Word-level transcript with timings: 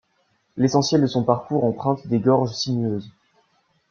L'essentiel 0.57 0.99
de 0.99 1.05
son 1.05 1.23
parcours 1.23 1.63
emprunte 1.63 2.07
des 2.07 2.17
gorges 2.17 2.53
sinueuses. 2.55 3.11